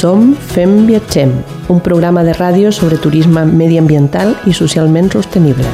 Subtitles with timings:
[0.00, 1.28] Som Fem Viatgem,
[1.68, 5.68] un programa de ràdio sobre turisme mediambiental i socialment sostenible.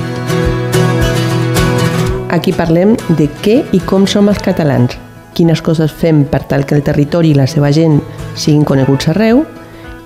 [2.35, 4.97] Aquí parlem de què i com som els catalans,
[5.31, 8.01] quines coses fem per tal que el territori i la seva gent
[8.35, 9.45] siguin coneguts arreu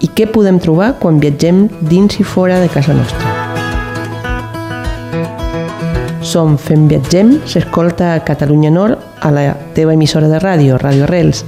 [0.04, 3.24] i què podem trobar quan viatgem dins i fora de casa nostra.
[6.20, 11.46] Som Fem Viatgem s'escolta a Catalunya Nord a la teva emissora de ràdio, Ràdio Arrels,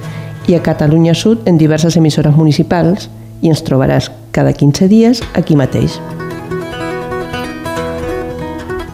[0.48, 3.08] i a Catalunya Sud en diverses emissores municipals
[3.42, 5.98] i ens trobaràs cada 15 dies aquí mateix.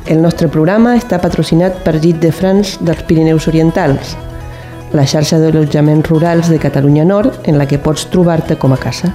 [0.08, 4.16] El nostre programa està patrocinat per Git de France dels Pirineus Orientals,
[4.96, 9.12] la xarxa d'allotjaments rurals de Catalunya Nord en la que pots trobar-te com a casa.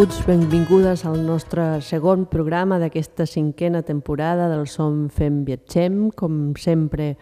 [0.00, 6.06] Benvinguts, benvingudes al nostre segon programa d'aquesta cinquena temporada del Som Fem Viatgem.
[6.16, 7.18] Com sempre,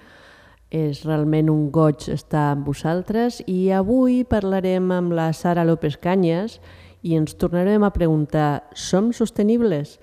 [0.70, 6.60] és realment un goig estar amb vosaltres i avui parlarem amb la Sara López Canyes
[7.02, 9.98] i ens tornarem a preguntar, som sostenibles?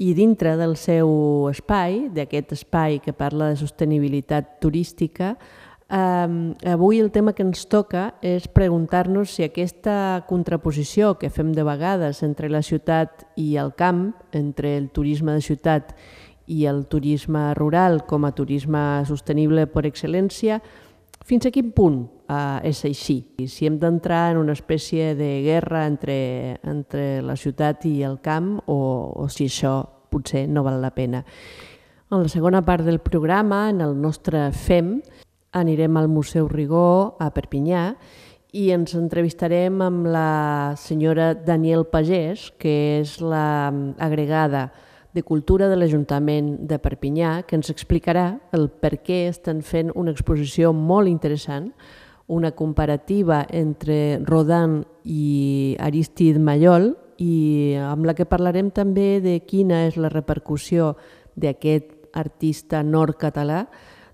[0.00, 5.34] I dintre del seu espai, d'aquest espai que parla de sostenibilitat turística,
[5.88, 11.64] eh, avui el tema que ens toca és preguntar-nos si aquesta contraposició que fem de
[11.66, 15.94] vegades entre la ciutat i el camp, entre el turisme de ciutat
[16.46, 20.60] i el turisme rural com a turisme sostenible per excel·lència,
[21.26, 23.18] fins a quin punt eh, és així?
[23.42, 28.20] I si hem d'entrar en una espècie de guerra entre, entre la ciutat i el
[28.22, 28.78] camp o,
[29.10, 31.24] o si això potser no val la pena.
[32.06, 35.00] En la segona part del programa, en el nostre FEM,
[35.56, 37.88] anirem al Museu Rigó a Perpinyà
[38.56, 44.70] i ens entrevistarem amb la senyora Daniel Pagès, que és la agregada
[45.16, 50.12] de Cultura de l'Ajuntament de Perpinyà, que ens explicarà el per què estan fent una
[50.12, 51.70] exposició molt interessant,
[52.26, 59.86] una comparativa entre Rodin i Aristide Mallol, i amb la que parlarem també de quina
[59.86, 60.94] és la repercussió
[61.36, 63.64] d'aquest artista nord-català,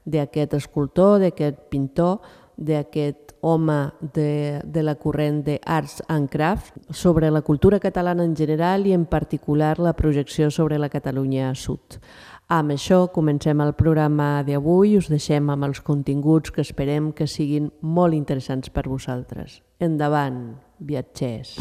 [0.04, 2.20] d'aquest escultor, d'aquest pintor,
[2.56, 8.36] d'aquest home de, de la corrent de Arts and Crafts sobre la cultura catalana en
[8.36, 11.98] general i en particular la projecció sobre la Catalunya Sud.
[12.52, 17.26] Amb això comencem el programa d'avui i us deixem amb els continguts que esperem que
[17.26, 19.62] siguin molt interessants per vosaltres.
[19.80, 20.42] Endavant,
[20.78, 21.56] viatgers!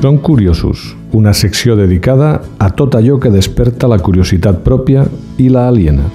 [0.00, 5.02] Som curiosos, una secció dedicada a tot allò que desperta la curiositat pròpia
[5.42, 6.06] i la aliena.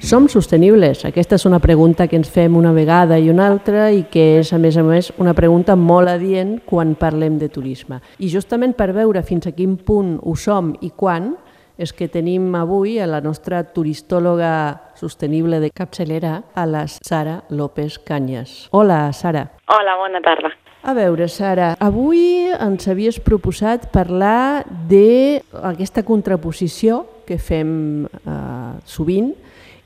[0.00, 1.04] Som sostenibles?
[1.04, 4.54] Aquesta és una pregunta que ens fem una vegada i una altra i que és,
[4.56, 8.00] a més a més, una pregunta molt adient quan parlem de turisme.
[8.16, 11.34] I justament per veure fins a quin punt ho som i quan,
[11.78, 17.98] és que tenim avui a la nostra turistòloga sostenible de capçalera, a la Sara López
[17.98, 18.68] Canyes.
[18.70, 19.48] Hola, Sara.
[19.66, 20.52] Hola, bona tarda.
[20.84, 29.32] A veure, Sara, avui ens havies proposat parlar d'aquesta contraposició que fem eh, sovint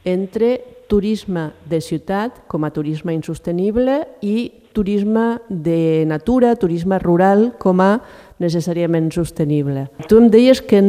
[0.04, 0.56] entre
[0.88, 7.98] turisme de ciutat com a turisme insostenible i turisme de natura, turisme rural com a
[8.38, 9.88] necessàriament sostenible.
[10.06, 10.80] Tu em deies que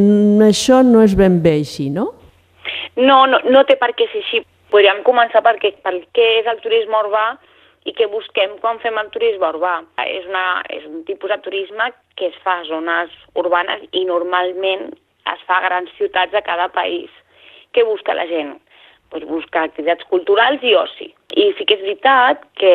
[0.46, 2.12] això no és ben bé així, no?
[2.96, 4.44] No, no, no té per què ser així.
[4.70, 7.24] Podríem començar perquè, per què és el turisme urbà
[7.88, 9.80] i què busquem quan fem el turisme urbà.
[10.06, 14.90] És, una, és un tipus de turisme que es fa a zones urbanes i normalment
[15.32, 17.10] es fa a grans ciutats de cada país.
[17.74, 18.58] Què busca la gent?
[19.10, 21.10] Pues buscar activitats culturals i oci.
[21.34, 22.74] I sí que és veritat que,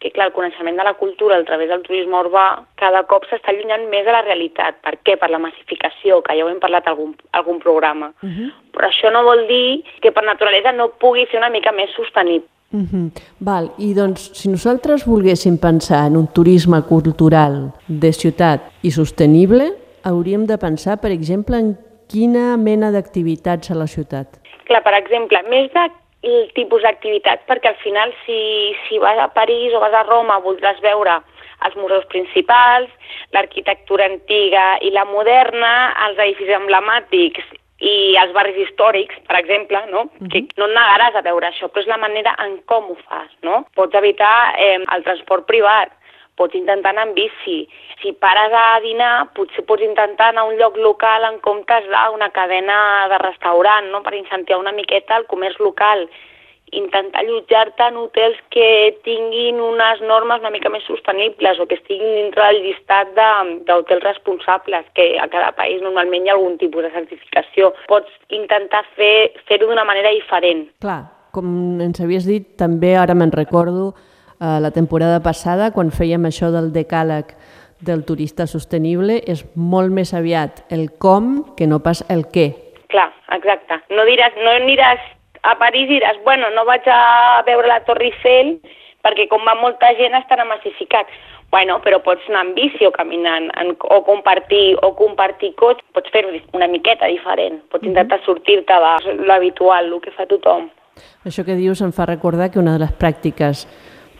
[0.00, 2.44] que clar, el coneixement de la cultura a través del turisme urbà
[2.80, 4.78] cada cop s'està allunyant més de la realitat.
[4.80, 5.18] Per què?
[5.20, 8.12] Per la massificació, que ja ho hem parlat algun, algun programa.
[8.22, 8.48] Uh -huh.
[8.72, 12.48] Però això no vol dir que per naturalesa no pugui ser una mica més sostenible.
[12.72, 13.10] Uh -huh.
[13.40, 19.72] Val, i doncs si nosaltres volguéssim pensar en un turisme cultural de ciutat i sostenible,
[20.02, 21.76] hauríem de pensar, per exemple, en
[22.08, 24.26] quina mena d'activitats a la ciutat.
[24.64, 25.90] Clar, per exemple, més de
[26.22, 30.40] el tipus d'activitats, perquè al final si, si vas a París o vas a Roma
[30.44, 31.20] voldràs veure
[31.64, 32.90] els museus principals,
[33.32, 35.72] l'arquitectura antiga i la moderna,
[36.06, 37.44] els edificis emblemàtics
[37.80, 40.02] i els barris històrics, per exemple, no?
[40.04, 40.28] Uh -huh.
[40.30, 43.30] que no et negaràs a veure això, però és la manera en com ho fas.
[43.42, 43.66] No?
[43.74, 45.90] Pots evitar eh, el transport privat,
[46.40, 47.60] pots intentar anar en bici.
[48.00, 52.32] Si pares a dinar, potser pots intentar anar a un lloc local en comptes d'una
[52.32, 52.80] cadena
[53.12, 54.02] de restaurant, no?
[54.02, 56.08] per incentivar una miqueta el comerç local
[56.72, 62.12] intentar allotjar-te en hotels que tinguin unes normes una mica més sostenibles o que estiguin
[62.16, 63.10] dintre del llistat
[63.66, 67.72] d'hotels responsables, que a cada país normalment hi ha algun tipus de certificació.
[67.90, 70.68] Pots intentar fer-ho fer d'una manera diferent.
[70.84, 71.02] Clar,
[71.34, 73.92] com ens havies dit, també ara me'n recordo
[74.40, 77.34] la temporada passada, quan fèiem això del decàleg
[77.84, 82.50] del turista sostenible, és molt més aviat el com que no pas el què.
[82.92, 83.80] Clar, exacte.
[83.92, 85.00] No, diràs, no aniràs
[85.42, 88.58] a París diràs, bueno, no vaig a veure la Torre Eiffel
[89.04, 91.08] perquè com va molta gent estarà massificat.
[91.50, 96.12] Bueno, però pots anar en bici o caminant en, o compartir o compartir cotxe, pots
[96.14, 96.22] fer
[96.54, 97.90] una miqueta diferent, pots mhm.
[97.90, 100.68] intentar sortir-te de l'habitual, el que fa tothom.
[101.26, 103.64] Això que dius em fa recordar que una de les pràctiques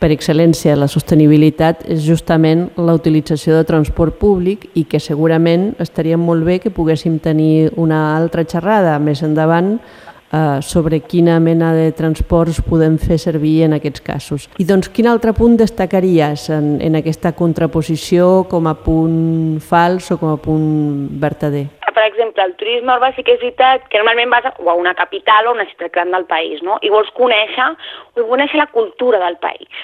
[0.01, 6.17] per excel·lència la sostenibilitat és justament la utilització de transport públic i que segurament estaria
[6.17, 11.91] molt bé que poguéssim tenir una altra xerrada més endavant eh, sobre quina mena de
[11.93, 14.49] transports podem fer servir en aquests casos.
[14.59, 20.21] I doncs quin altre punt destacaries en, en aquesta contraposició com a punt fals o
[20.23, 21.67] com a punt vertader?
[21.95, 24.77] Per exemple, el turisme urbà sí que és veritat que normalment vas a, o a
[24.79, 26.79] una capital o a una ciutat gran del país, no?
[26.83, 27.73] I vols conèixer,
[28.17, 29.83] vols conèixer la cultura del país.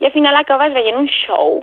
[0.00, 1.62] I al final acabes veient un show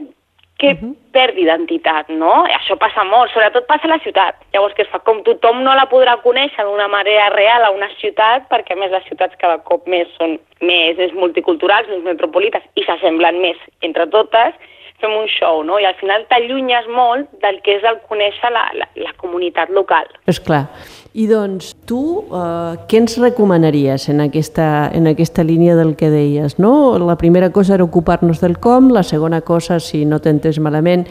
[0.59, 0.95] que uh -huh.
[1.11, 2.45] perd identitat, no?
[2.47, 4.35] I això passa molt, sobretot passa a la ciutat.
[4.53, 7.89] Llavors, que es fa com tothom no la podrà conèixer d'una manera real a una
[8.01, 12.63] ciutat, perquè a més les ciutats cada cop més són més, més multiculturals, més metropolites,
[12.75, 14.53] i s'assemblen més entre totes,
[15.01, 15.79] fem un show, no?
[15.79, 20.09] I al final t'allunyes molt del que és el conèixer la, la, la comunitat local.
[20.29, 20.65] És clar.
[21.17, 26.59] I doncs, tu eh, què ens recomanaries en aquesta, en aquesta línia del que deies?
[26.61, 26.99] No?
[27.01, 31.07] La primera cosa era ocupar-nos del com, la segona cosa, si no t'entens malament,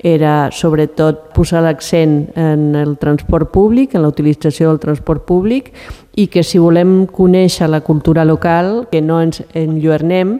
[0.00, 5.74] era sobretot posar l'accent en el transport públic, en la utilització del transport públic,
[6.16, 10.38] i que si volem conèixer la cultura local, que no ens enlluernem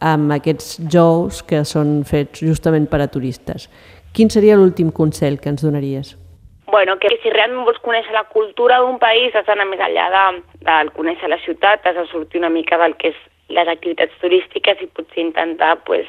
[0.00, 3.68] amb aquests jous que són fets justament per a turistes.
[4.14, 6.14] Quin seria l'últim consell que ens donaries?
[6.70, 10.24] Bueno, que si realment vols conèixer la cultura d'un país has d'anar més enllà de,
[10.68, 14.82] de conèixer la ciutat, has de sortir una mica del que és les activitats turístiques
[14.84, 16.06] i potser intentar pues,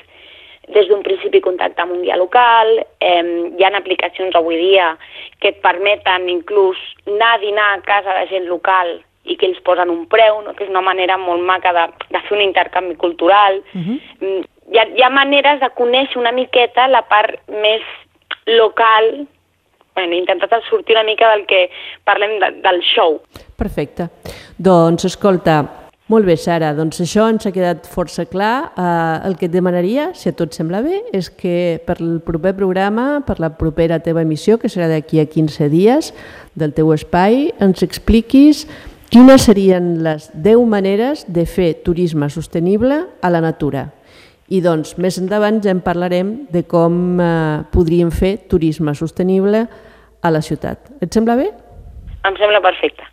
[0.68, 3.24] des d'un principi contactar amb un guia local, eh,
[3.58, 4.92] hi ha aplicacions avui dia
[5.40, 6.78] que et permeten inclús
[7.08, 10.54] anar a dinar a casa de gent local i que ells posen un preu, no?
[10.58, 13.62] que és una manera molt maca de, de fer un intercanvi cultural.
[13.74, 13.98] Uh mhm.
[14.22, 14.46] -huh.
[14.72, 17.82] hi, ha, hi ha maneres de conèixer una miqueta la part més
[18.46, 19.28] local,
[19.96, 21.70] bueno, intentat sortir una mica del que
[22.04, 23.22] parlem de, del show.
[23.58, 24.10] Perfecte.
[24.58, 25.66] Doncs, escolta,
[26.10, 28.72] molt bé, Sara, doncs això ens ha quedat força clar.
[28.74, 32.56] Uh, el que et demanaria, si a tot sembla bé, és que per el proper
[32.58, 36.10] programa, per la propera teva emissió, que serà d'aquí a 15 dies,
[36.58, 38.66] del teu espai, ens expliquis
[39.10, 43.88] Quines serien les 10 maneres de fer turisme sostenible a la natura?
[44.54, 47.30] I doncs, més endavant ja en parlarem de com eh,
[47.74, 49.64] podríem fer turisme sostenible
[50.22, 50.92] a la ciutat.
[51.02, 51.48] Et sembla bé?
[52.22, 53.08] Em sembla perfecte.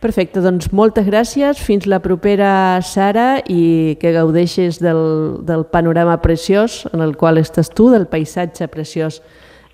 [0.00, 1.60] Perfecte, doncs moltes gràcies.
[1.60, 7.68] Fins la propera, Sara, i que gaudeixes del, del panorama preciós en el qual estàs
[7.68, 9.20] tu, del paisatge preciós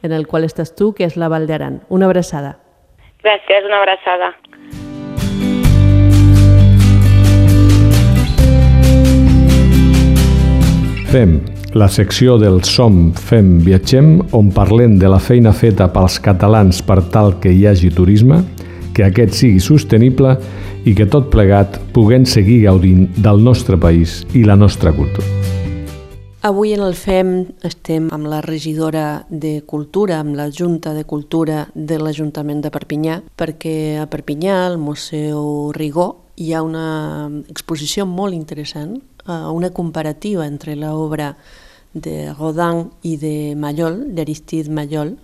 [0.02, 1.84] en el qual estàs tu, que és la Vall d'Aran.
[1.94, 2.56] Una abraçada.
[3.22, 4.34] Gràcies, una abraçada.
[11.06, 11.36] Fem,
[11.78, 16.98] la secció del Som, Fem, Viatgem, on parlem de la feina feta pels catalans per
[17.14, 18.40] tal que hi hagi turisme,
[18.92, 20.34] que aquest sigui sostenible
[20.82, 25.30] i que tot plegat puguem seguir gaudint del nostre país i la nostra cultura.
[26.42, 27.32] Avui en el FEM
[27.66, 33.22] estem amb la regidora de Cultura, amb la Junta de Cultura de l'Ajuntament de Perpinyà,
[33.38, 40.76] perquè a Perpinyà, al Museu Rigó, hi ha una exposició molt interessant una comparativa entre
[40.78, 41.34] l'obra
[41.92, 45.16] de Rodin i de Mallol, d'Aristide Mallol,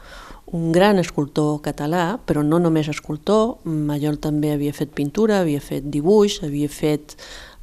[0.53, 5.87] un gran escultor català, però no només escultor, Mallol també havia fet pintura, havia fet
[5.89, 7.15] dibuix, havia fet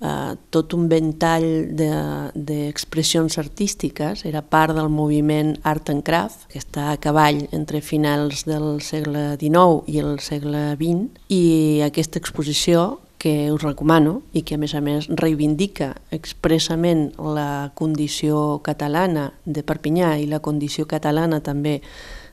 [0.02, 1.46] eh, tot un ventall
[1.78, 7.84] d'expressions de, artístiques, era part del moviment Art and Craft, que està a cavall entre
[7.86, 11.44] finals del segle XIX i el segle XX, i
[11.86, 12.88] aquesta exposició
[13.20, 19.62] que us recomano i que a més a més reivindica expressament la condició catalana de
[19.62, 21.82] Perpinyà i la condició catalana també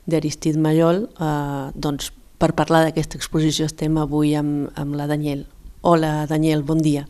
[0.07, 5.45] d'Aristide Mallol, eh, doncs per parlar d'aquesta exposició estem avui amb, amb la Daniel.
[5.83, 7.07] Hola Daniel, bon dia.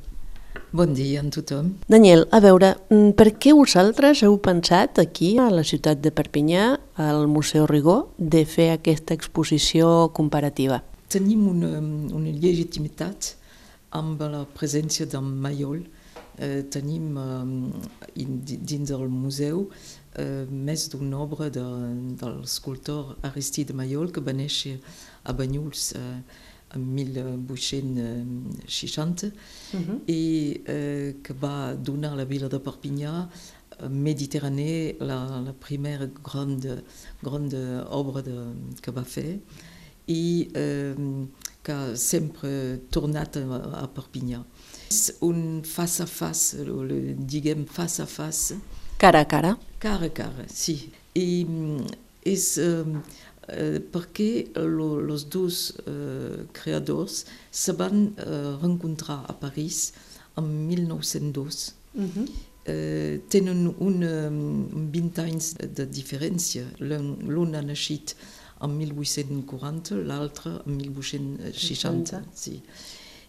[0.72, 1.76] Bon dia a tothom.
[1.88, 6.78] Daniel, a veure, mm, per què vosaltres heu pensat aquí, a la ciutat de Perpinyà,
[6.96, 10.82] al Museu Rigó, de fer aquesta exposició comparativa?
[11.08, 13.35] Tenim una, una legitimitat
[13.96, 15.80] amb la presència d'en Maiol.
[16.38, 17.44] Eh, tenim eh,
[18.14, 19.70] dins del museu
[20.20, 21.64] eh, més obra de,
[22.20, 22.26] de
[23.24, 24.76] Aristide Maiol que va néixer
[25.24, 26.20] a Banyuls eh,
[26.74, 29.32] en 1860 uh
[29.80, 30.00] -huh.
[30.06, 33.28] i eh, que va donar a la vila de Perpinyà
[33.90, 36.82] Mediterrània la, la primera grande,
[37.22, 39.40] grande obra de, que va fer
[40.06, 40.94] i eh,
[41.66, 42.50] que ha sempre
[42.94, 44.40] tornat a, a Perpinyà.
[44.86, 48.58] És un face a face, le, diguem face a face.
[49.02, 49.56] Cara a cara.
[49.82, 50.78] Cara a cara, sí.
[51.18, 51.28] I
[52.26, 52.52] és...
[52.62, 59.92] Eh, Eh, perquè lo, los dos eh, creadors se van eh, rencontrar a París
[60.36, 61.74] en 1902.
[61.94, 62.28] Uh -huh.
[62.64, 66.64] eh, tenen un, um, 20 anys de diferència.
[66.78, 68.16] L'un ha nascut
[68.60, 72.22] en 1840, l'altre en 1860.
[72.34, 72.60] Sí.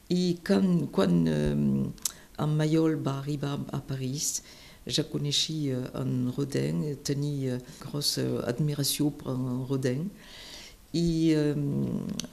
[0.09, 1.91] I quan, quan um,
[2.39, 4.41] en Mayol va arribar a París,
[4.87, 10.05] ja coneixia en Rodin, tenia grossa admiració per en Rodin,
[10.95, 11.55] i eh,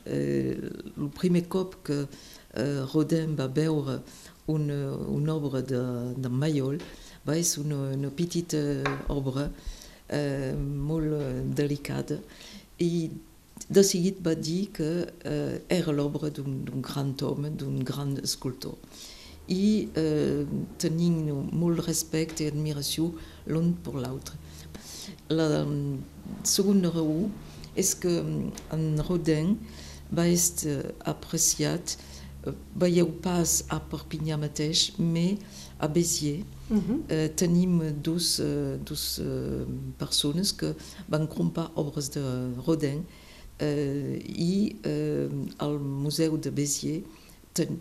[0.07, 0.59] eh,
[0.97, 3.99] el primer cop que eh, Rodin va veure
[4.47, 5.81] una, una obra de,
[6.17, 6.79] de Mayol
[7.27, 8.61] va ser una, una petita
[9.09, 9.49] obra
[10.09, 12.21] eh, molt delicada
[12.79, 13.11] i
[13.71, 14.89] de seguit va dir que
[15.25, 18.75] eh, era l'obra d'un gran home, d'un gran escultor
[19.49, 20.45] i eh,
[20.81, 23.11] tenim molt respecte i admiració
[23.47, 24.39] l'un per l'altre.
[25.29, 25.65] La
[26.49, 27.29] segona raó
[27.77, 28.13] és que
[28.73, 29.57] en Rodin
[30.15, 31.97] va ser apreciat,
[32.77, 35.39] veieu pas a Perpinyà mateix, mais
[35.79, 36.45] a Béziers.
[36.71, 37.01] Uh -huh.
[37.09, 38.41] eh, tenim dos,
[38.85, 39.67] dos uh,
[39.99, 40.75] persones que
[41.09, 42.23] van comprar obres de
[42.67, 43.05] Rodin
[43.59, 47.05] eh, i eh, al Museu de Béziers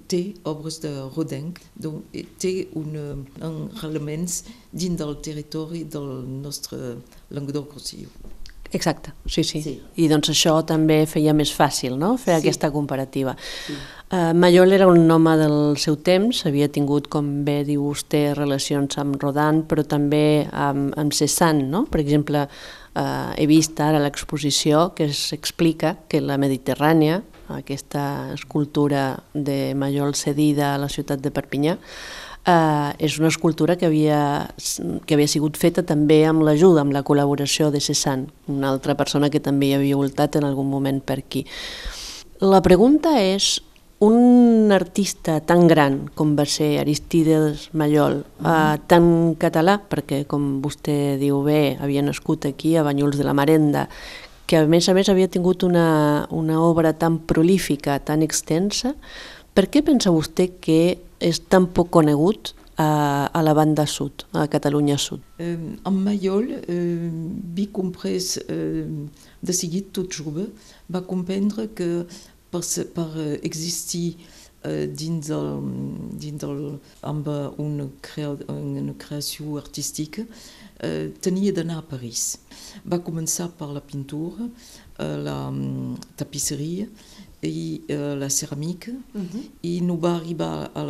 [0.08, 2.04] té obres de Rodin, donc
[2.38, 2.94] té un,
[3.42, 7.00] un elements dins del territori del nostre
[7.34, 8.12] Languedoc-Roussillon.
[8.74, 9.74] Exacte, sí, sí, sí.
[9.98, 12.44] I doncs això també feia més fàcil, no?, fer sí.
[12.44, 13.34] aquesta comparativa.
[13.66, 13.74] Sí.
[14.14, 19.00] Uh, Mayol era un home del seu temps, havia tingut, com bé diu vostè, relacions
[19.02, 21.88] amb Rodin, però també amb, amb Cézanne, no?
[21.90, 27.24] Per exemple, uh, he vist ara l'exposició que s'explica que la Mediterrània,
[27.58, 31.80] aquesta escultura de Mayol cedida a la ciutat de Perpinyà,
[32.46, 34.22] eh, és una escultura que havia,
[35.06, 39.34] que havia sigut feta també amb l'ajuda, amb la col·laboració de Cézanne, una altra persona
[39.34, 41.46] que també hi havia voltat en algun moment per aquí.
[42.40, 43.58] La pregunta és,
[44.04, 51.16] un artista tan gran com va ser Aristides Mallol, eh, tan català, perquè com vostè
[51.22, 53.88] diu bé, havia nascut aquí a Banyuls de la Marenda,
[54.46, 58.94] que a més a més havia tingut una, una obra tan prolífica, tan extensa,
[59.54, 64.48] per què pensa vostè que és tan poc conegut a, a la banda sud, a
[64.50, 65.22] Catalunya Sud?
[65.38, 65.56] Eh,
[65.86, 67.10] en Mayol, eh,
[67.56, 68.86] vi comprès eh,
[69.42, 70.48] de seguit tot jove,
[70.90, 72.06] va comprendre que
[72.54, 72.64] per,
[72.96, 73.10] per
[73.42, 74.14] existir
[74.64, 75.50] eh, dins, el,
[76.20, 76.62] dins el,
[77.02, 77.30] amb
[77.62, 80.26] una, crea, una creació artística
[80.84, 82.40] eh, tenia d'anar a París.
[82.86, 84.48] Va començar per la pintura,
[84.98, 86.88] eh, la um, tapisseria
[87.44, 89.44] i eh, la ceràmica uh -huh.
[89.62, 90.84] i no va arribar a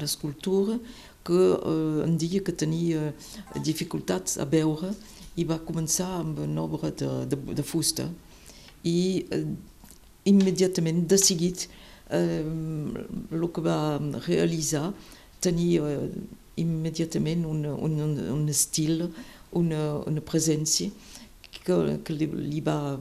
[0.00, 0.78] l'escultura
[1.24, 3.14] que eh, en dia que tenia
[3.62, 4.94] dificultats a veure
[5.36, 8.10] i va començar amb una obra de, de, de fusta
[8.82, 9.46] i eh,
[10.26, 11.18] immediatament, de
[12.10, 12.44] eh,
[13.32, 14.92] el que va realitzar
[15.40, 16.10] tenia eh,
[16.56, 18.00] immediatament un, un,
[18.32, 19.08] un estil,
[19.52, 20.90] una, una presència
[21.64, 22.96] que, que li, li va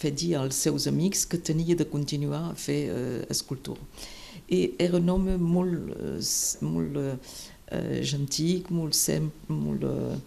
[0.00, 3.80] fer dir als seus amics que tenia de continuar a fer uh, escultura.
[4.50, 6.18] I era un home molt, uh,
[6.66, 7.14] molt uh,
[8.02, 10.18] gentil, molt sempre, molt uh,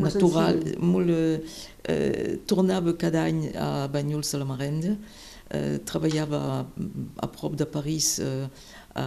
[0.00, 4.96] natural, molt, uh, tornava cada any a Banyuls de la Marenda,
[5.54, 6.66] uh, treballava
[7.16, 8.48] a, prop de París uh,
[8.94, 9.06] a,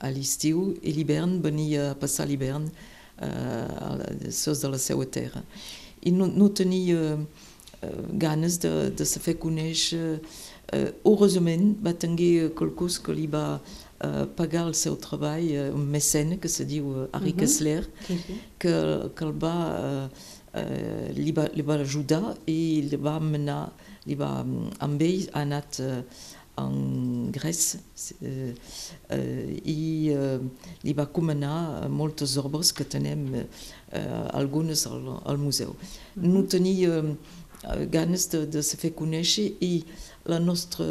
[0.00, 5.42] a l'estiu i l'hivern venia a passar l'hivern uh, sos de la seva terra.
[6.02, 7.20] I no, no tenia uh,
[8.12, 10.20] ganes de, de se fer conèixer.
[10.70, 13.58] Heureusament va tenir qualcú que li va
[14.36, 17.40] pagar el seu treball, un mecene que se diu Harry -huh.
[17.40, 17.84] Kessler,
[18.56, 18.72] que,
[19.16, 20.08] que el va,
[21.16, 23.72] li, va, li va ajudar i li va menar,
[24.10, 24.30] li va,
[24.84, 26.02] amb ell ha anat uh,
[26.60, 27.80] en Grècia
[28.22, 28.54] eh,
[29.08, 30.38] eh, i eh,
[30.84, 33.44] li va comanar moltes obres que tenem eh,
[34.36, 35.74] algunes al, al museu.
[36.16, 39.84] No tenia eh, ganes de, de se fer conèixer i
[40.28, 40.84] la nostra,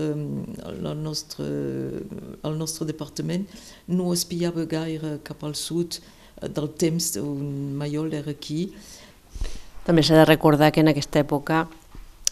[0.82, 3.46] la nostra, el nostre departament
[3.88, 6.00] no espiava gaire cap al sud
[6.40, 8.72] del temps on Maiol era aquí.
[9.86, 11.68] També s'ha de recordar que en aquesta època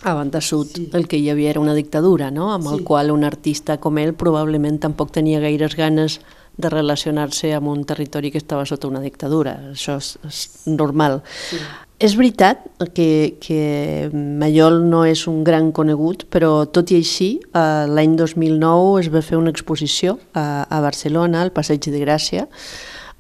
[0.04, 0.90] a banda sud sí.
[0.94, 2.52] el que hi havia era una dictadura, no?
[2.54, 2.74] amb sí.
[2.76, 6.20] el qual un artista com ell probablement tampoc tenia gaires ganes
[6.58, 9.58] de relacionar-se amb un territori que estava sota una dictadura.
[9.74, 11.22] Això és, és normal.
[11.50, 11.60] Sí.
[11.98, 12.62] És veritat
[12.94, 19.00] que, que Mallol no és un gran conegut, però tot i així, eh, l'any 2009
[19.02, 22.46] es va fer una exposició a, a Barcelona, al Passeig de Gràcia,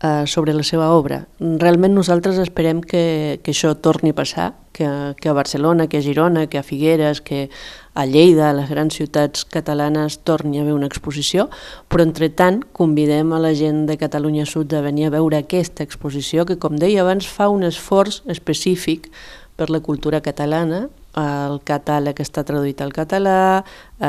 [0.03, 1.25] eh, sobre la seva obra.
[1.39, 4.87] Realment nosaltres esperem que, que això torni a passar, que,
[5.17, 7.49] que a Barcelona, que a Girona, que a Figueres, que
[7.97, 11.49] a Lleida, a les grans ciutats catalanes, torni a haver una exposició,
[11.89, 15.83] però entre tant convidem a la gent de Catalunya Sud a venir a veure aquesta
[15.83, 19.09] exposició que, com deia abans, fa un esforç específic
[19.57, 20.85] per la cultura catalana
[21.17, 23.63] el catàleg està traduït al català,
[23.99, 24.07] eh,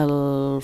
[0.00, 0.14] el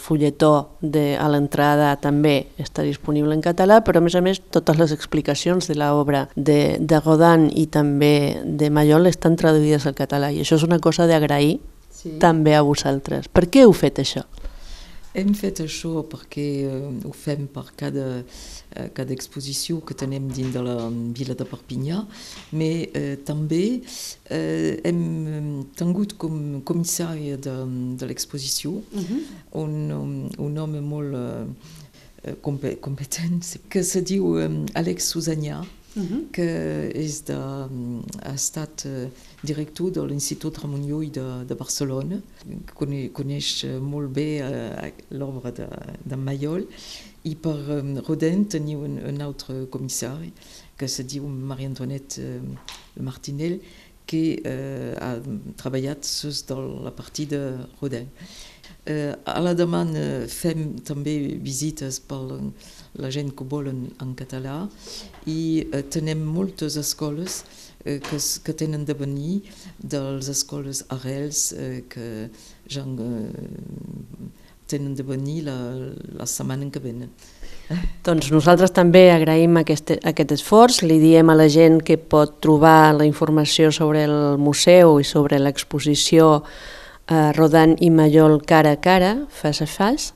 [0.00, 4.78] fulletó de, a l'entrada també està disponible en català, però a més a més totes
[4.80, 10.32] les explicacions de l'obra de, de Rodin i també de Mayol estan traduïdes al català
[10.32, 11.58] i això és una cosa d'agrair
[11.92, 12.16] sí.
[12.22, 13.28] també a vosaltres.
[13.28, 14.24] Per què heu fet això?
[15.12, 20.54] Hem fet això perquè uh, ho fem per cada, uh, cada exposició que tenem dins
[20.54, 21.98] de la vila de Perpinyà,
[22.52, 25.02] però uh, també uh, hem
[25.76, 27.56] tingut com comissari de,
[28.00, 28.80] de l'exposició.
[28.80, 29.20] -huh.
[29.52, 34.38] un, un home molt uh, competent que se diu
[34.74, 35.60] Alex Susanyà,
[35.96, 36.30] uh -huh.
[36.32, 36.46] que
[36.94, 37.38] és de,
[38.22, 39.08] ha estat uh,
[39.42, 42.20] director de l'Institut Ramon Llull de, de Barcelona,
[42.74, 45.68] Cone, coneix molt bé uh, l'obra de,
[46.04, 46.66] de Mayol,
[47.24, 50.32] i per um, Rodin un, un altre comissari
[50.76, 53.60] que se diu Maria Antoinette uh, Martinel,
[54.06, 55.12] que uh, ha
[55.60, 57.42] treballat sus de la partit de
[57.80, 58.08] Rodin.
[58.82, 62.18] Uh, a la demanda fem també visites per
[62.98, 64.56] la gent que vol en, català
[65.30, 69.44] i uh, tenem moltes escoles uh, que, que tenen de venir
[69.78, 72.08] dels escoles arrels uh, que
[72.66, 73.30] ja uh,
[74.72, 75.56] tenen de venir la,
[76.18, 77.12] la setmana que venen.
[78.04, 82.92] Doncs nosaltres també agraïm aquest, aquest esforç, li diem a la gent que pot trobar
[82.98, 89.14] la informació sobre el museu i sobre l'exposició eh, Rodant i Mallol cara a cara,
[89.30, 90.10] fas a fas,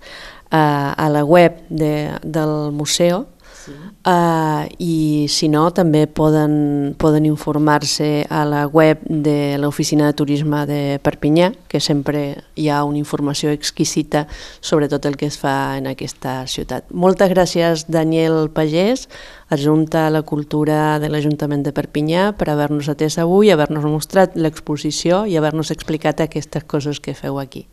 [0.51, 3.25] eh, a la web de, del museu
[3.66, 3.74] sí.
[4.07, 10.64] eh, i si no també poden, poden informar-se a la web de l'Oficina de Turisme
[10.70, 12.22] de Perpinyà, que sempre
[12.57, 14.26] hi ha una informació exquisita
[14.61, 16.88] sobre tot el que es fa en aquesta ciutat.
[16.90, 19.09] Moltes gràcies Daniel Pagès,
[19.50, 25.24] adjunta a la cultura de l'Ajuntament de Perpinyà per haver-nos atès avui, haver-nos mostrat l'exposició
[25.26, 27.66] i haver-nos explicat aquestes coses que feu aquí.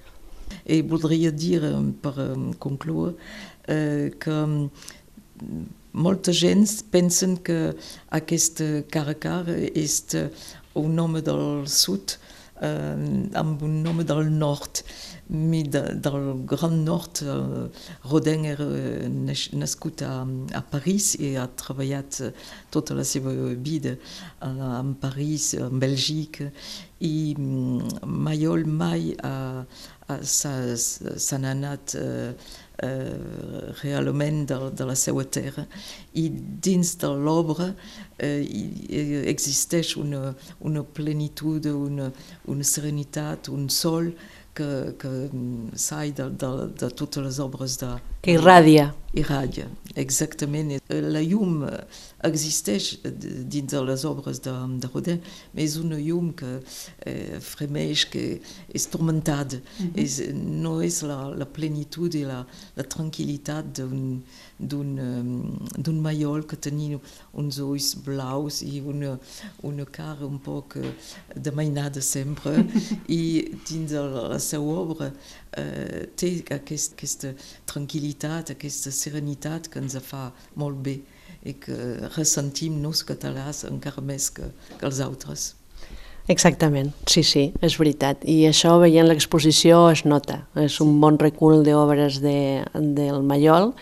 [0.69, 1.59] I voldria dir,
[2.01, 2.13] per
[2.61, 3.15] concloure,
[3.67, 4.37] eh, que
[5.93, 7.73] molta gent pensen que
[8.09, 10.01] aquest cara a cara és
[10.73, 12.17] un home del sud
[12.61, 14.83] eh, amb un home del nord.
[15.33, 17.69] Mi de, del Gran Nord, uh,
[18.11, 18.65] Rodin era
[19.55, 20.17] nascut a,
[20.51, 22.19] a París i ha treballat
[22.69, 26.49] tota la seva vida uh, en París, en Bèlgica,
[27.07, 29.15] i Mayol mai
[30.27, 32.35] s'ha anat uh,
[32.81, 35.65] uh, realment de, de la seva terra.
[36.13, 38.41] I dins de l'obra uh,
[39.33, 42.11] existeix una, una plenitud, una,
[42.47, 44.13] una serenitat, un sol
[44.53, 45.13] que, que
[45.75, 47.93] sai de, de, de totes les obres de...
[48.23, 48.93] Que irradia.
[49.13, 49.67] Irradia,
[49.99, 50.71] exactament.
[50.89, 51.59] La llum
[52.23, 55.19] existeix dins de les obres de, de Rodin,
[55.51, 56.53] però és una llum que
[57.05, 58.23] eh, fremeix, que
[58.73, 59.59] és tormentada.
[59.59, 60.01] Mm -hmm.
[60.03, 60.13] és,
[60.63, 62.39] no és la, la plenitud i la,
[62.79, 64.23] la tranquil·litat d'un
[64.63, 66.99] d'un maiol que tenia
[67.33, 69.19] uns ulls blaus i una,
[69.61, 70.77] una cara un poc
[71.35, 72.65] de mainada sempre
[73.07, 73.21] i
[73.67, 75.11] dins de la seva obra
[75.57, 77.33] eh, té aquest, aquesta
[77.69, 80.99] tranquil·litat, aquesta serenitat que ens fa molt bé
[81.43, 81.75] i que
[82.15, 84.47] ressentim nos catalans encara més que,
[84.79, 85.53] que els altres.
[86.31, 88.21] Exactament, sí, sí, és veritat.
[88.23, 90.45] I això veient l'exposició es nota.
[90.55, 93.73] És un bon recull d'obres de, del Mallol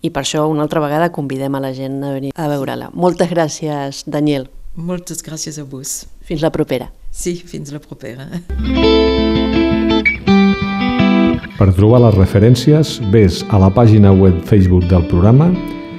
[0.00, 2.88] i per això una altra vegada convidem a la gent a venir a veure-la.
[2.96, 4.48] Moltes gràcies, Daniel.
[4.80, 6.06] Moltes gràcies a vos.
[6.24, 6.88] Fins la propera.
[7.12, 8.30] Sí, fins la propera.
[11.60, 15.50] Per trobar les referències, ves a la pàgina web Facebook del programa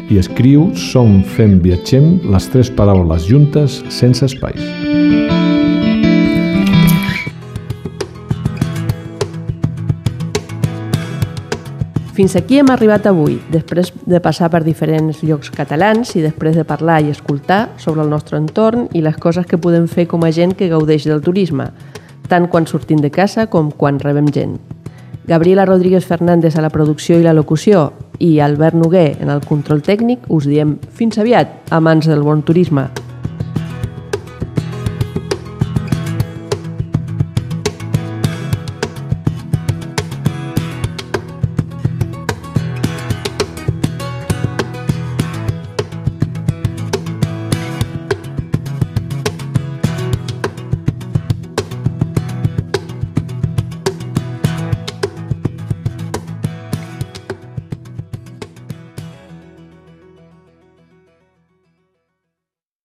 [0.10, 4.58] i escriu Som fem viatgem les tres paraules juntes sense espais.
[12.18, 16.66] Fins aquí hem arribat avui, després de passar per diferents llocs catalans i després de
[16.66, 20.34] parlar i escoltar sobre el nostre entorn i les coses que podem fer com a
[20.34, 21.70] gent que gaudeix del turisme,
[22.34, 24.58] tant quan sortim de casa com quan rebem gent.
[25.28, 29.84] Gabriela Rodríguez Fernández a la producció i la locució i Albert Noguer en el control
[29.86, 32.90] tècnic us diem fins aviat, amants del bon turisme.